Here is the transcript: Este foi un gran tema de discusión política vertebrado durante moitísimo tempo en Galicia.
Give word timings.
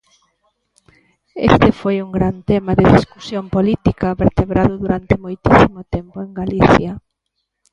Este 1.49 1.69
foi 1.79 1.95
un 2.05 2.11
gran 2.17 2.35
tema 2.51 2.71
de 2.79 2.83
discusión 2.95 3.43
política 3.55 4.07
vertebrado 4.23 4.73
durante 4.83 5.13
moitísimo 5.25 5.79
tempo 5.95 6.17
en 6.25 6.29
Galicia. 6.41 6.91